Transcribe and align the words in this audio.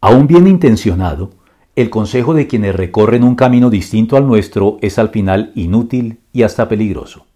Aún 0.00 0.28
bien 0.28 0.46
intencionado, 0.46 1.30
el 1.74 1.90
consejo 1.90 2.32
de 2.32 2.46
quienes 2.46 2.76
recorren 2.76 3.24
un 3.24 3.34
camino 3.34 3.68
distinto 3.68 4.16
al 4.16 4.28
nuestro 4.28 4.78
es 4.80 4.96
al 4.96 5.08
final 5.08 5.50
inútil 5.56 6.20
y 6.32 6.44
hasta 6.44 6.68
peligroso. 6.68 7.26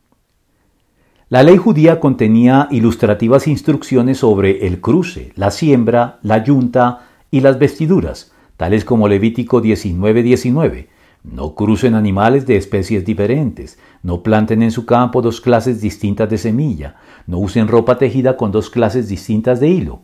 La 1.28 1.42
ley 1.42 1.56
judía 1.56 1.98
contenía 1.98 2.68
ilustrativas 2.70 3.48
instrucciones 3.48 4.18
sobre 4.18 4.64
el 4.68 4.80
cruce, 4.80 5.33
la 5.34 5.50
siembra, 5.50 6.20
la 6.22 6.44
yunta 6.44 7.08
y 7.33 7.40
las 7.40 7.58
vestiduras, 7.58 8.32
tales 8.57 8.85
como 8.85 9.09
Levítico 9.09 9.61
19:19. 9.61 10.89
No 11.25 11.57
crucen 11.57 11.97
animales 11.97 12.47
de 12.47 12.57
especies 12.57 13.05
diferentes, 13.05 13.81
no 14.05 14.23
planten 14.23 14.63
en 14.63 14.71
su 14.71 14.87
campo 14.87 15.21
dos 15.21 15.41
clases 15.41 15.81
distintas 15.81 16.31
de 16.31 16.39
semilla, 16.39 16.95
no 17.27 17.39
usen 17.39 17.67
ropa 17.67 17.99
tejida 17.99 18.37
con 18.37 18.53
dos 18.53 18.71
clases 18.71 19.09
distintas 19.09 19.59
de 19.59 19.69
hilo. 19.69 20.03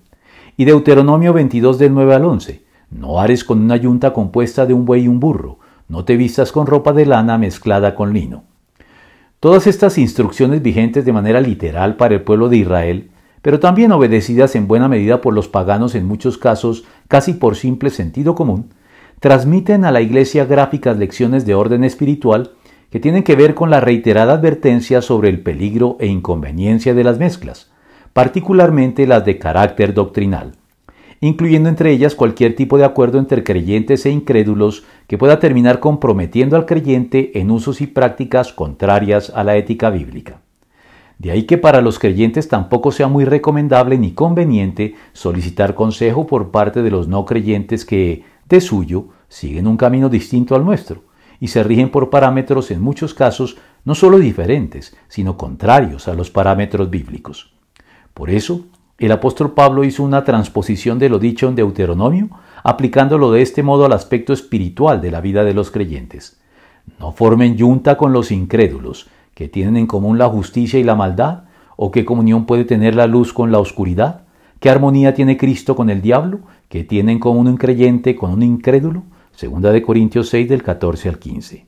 Y 0.61 0.65
Deuteronomio 0.65 1.33
22 1.33 1.79
del 1.79 1.95
9 1.95 2.15
al 2.17 2.25
11. 2.25 2.65
No 2.91 3.21
ares 3.21 3.45
con 3.45 3.61
una 3.63 3.77
yunta 3.77 4.13
compuesta 4.13 4.67
de 4.67 4.75
un 4.75 4.87
buey 4.87 5.05
y 5.05 5.09
un 5.09 5.21
burro, 5.21 5.61
no 5.87 6.05
te 6.05 6.17
vistas 6.17 6.51
con 6.51 6.67
ropa 6.67 6.93
de 6.93 7.07
lana 7.07 7.39
mezclada 7.39 7.95
con 7.95 8.13
lino. 8.13 8.43
Todas 9.39 9.69
estas 9.69 9.99
instrucciones 9.99 10.61
vigentes 10.61 11.05
de 11.05 11.13
manera 11.13 11.41
literal 11.41 11.95
para 11.95 12.17
el 12.17 12.23
pueblo 12.23 12.49
de 12.49 12.57
Israel, 12.57 13.11
pero 13.41 13.61
también 13.61 13.93
obedecidas 13.93 14.57
en 14.57 14.67
buena 14.67 14.89
medida 14.89 15.21
por 15.21 15.33
los 15.33 15.47
paganos 15.47 15.95
en 15.95 16.07
muchos 16.07 16.39
casos 16.39 16.83
casi 17.07 17.35
por 17.35 17.55
simple 17.55 17.91
sentido 17.91 18.35
común, 18.35 18.71
transmiten 19.21 19.85
a 19.85 19.93
la 19.93 20.01
Iglesia 20.01 20.45
gráficas 20.45 20.99
lecciones 20.99 21.47
de 21.47 21.55
orden 21.55 21.85
espiritual 21.85 22.51
que 22.91 22.99
tienen 22.99 23.23
que 23.23 23.37
ver 23.37 23.55
con 23.55 23.71
la 23.71 23.79
reiterada 23.79 24.33
advertencia 24.33 25.03
sobre 25.03 25.29
el 25.29 25.41
peligro 25.41 25.97
e 26.01 26.09
inconveniencia 26.09 26.95
de 26.95 27.05
las 27.05 27.21
mezclas, 27.21 27.71
particularmente 28.13 29.07
las 29.07 29.25
de 29.25 29.39
carácter 29.39 29.95
doctrinal 29.95 30.53
incluyendo 31.21 31.69
entre 31.69 31.91
ellas 31.91 32.15
cualquier 32.15 32.55
tipo 32.55 32.79
de 32.79 32.85
acuerdo 32.85 33.19
entre 33.19 33.43
creyentes 33.43 34.07
e 34.07 34.11
incrédulos 34.11 34.85
que 35.07 35.19
pueda 35.19 35.41
terminar 35.41 35.81
comprometiendo 35.81 36.57
al 36.57 36.67
creyente 36.67 37.39
en 37.41 37.51
usos 37.51 37.81
y 37.81 37.87
prácticas 37.87 38.53
contrarias 38.53 39.31
a 39.35 39.43
la 39.45 39.57
ética 39.57 39.91
bíblica. 39.91 40.41
De 41.19 41.33
ahí 41.33 41.45
que 41.45 41.59
para 41.59 41.81
los 41.81 41.99
creyentes 41.99 42.47
tampoco 42.47 42.93
sea 42.93 43.09
muy 43.09 43.25
recomendable 43.25 43.99
ni 43.99 44.13
conveniente 44.13 44.95
solicitar 45.13 45.75
consejo 45.75 46.29
por 46.29 46.53
parte 46.53 46.83
de 46.83 46.91
los 46.93 47.09
no 47.09 47.25
creyentes 47.25 47.85
que, 47.85 48.23
de 48.49 48.61
suyo, 48.61 49.09
siguen 49.29 49.67
un 49.67 49.77
camino 49.77 50.09
distinto 50.09 50.55
al 50.55 50.65
nuestro 50.65 51.03
y 51.41 51.49
se 51.49 51.65
rigen 51.65 51.91
por 51.91 52.11
parámetros 52.11 52.71
en 52.71 52.81
muchos 52.81 53.15
casos 53.15 53.59
no 53.85 53.97
solo 53.97 54.19
diferentes, 54.19 54.97
sino 55.09 55.37
contrarios 55.37 56.07
a 56.07 56.15
los 56.15 56.31
parámetros 56.31 56.89
bíblicos. 56.89 57.58
Por 58.19 58.31
eso, 58.31 58.63
el 58.99 59.13
apóstol 59.13 59.53
Pablo 59.53 59.85
hizo 59.85 60.03
una 60.03 60.25
transposición 60.25 60.99
de 60.99 61.09
lo 61.09 61.21
dicho 61.21 61.49
en 61.49 61.55
Deuteronomio, 61.55 62.31
aplicándolo 62.65 63.31
de 63.31 63.43
este 63.43 63.63
modo 63.63 63.85
al 63.85 63.93
aspecto 63.93 64.33
espiritual 64.33 65.01
de 65.01 65.13
la 65.13 65.21
vida 65.21 65.45
de 65.45 65.55
los 65.55 65.71
creyentes. 65.71 66.41
No 66.99 67.13
formen 67.13 67.57
yunta 67.57 67.97
con 67.97 68.13
los 68.13 68.33
incrédulos, 68.33 69.07
que 69.35 69.47
tienen 69.47 69.77
en 69.77 69.87
común 69.87 70.19
la 70.19 70.29
justicia 70.29 70.81
y 70.81 70.83
la 70.83 70.97
maldad, 70.97 71.45
o 71.77 71.93
qué 71.93 72.05
comunión 72.05 72.45
puede 72.45 72.65
tener 72.65 72.97
la 72.97 73.07
luz 73.07 73.33
con 73.33 73.53
la 73.53 73.61
oscuridad, 73.61 74.23
qué 74.59 74.69
armonía 74.69 75.15
tiene 75.15 75.37
Cristo 75.37 75.77
con 75.77 75.89
el 75.89 76.03
diablo, 76.03 76.41
¿Qué 76.69 76.83
tiene 76.83 77.13
en 77.13 77.21
común 77.21 77.47
un 77.47 77.57
creyente 77.57 78.17
con 78.17 78.33
un 78.33 78.43
incrédulo. 78.43 79.05
Segunda 79.33 79.71
de 79.71 79.81
Corintios 79.81 80.29
6 80.29 80.49
del 80.49 80.65
14 80.65 81.09
al 81.09 81.19
15. 81.21 81.67